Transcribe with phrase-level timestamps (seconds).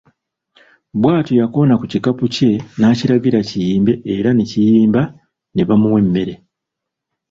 [1.01, 5.01] Bwatyo yakoona ku kikapu kye nakiragira kiyimbe era ne kiyimba
[5.53, 6.33] ne bamuwa emmere.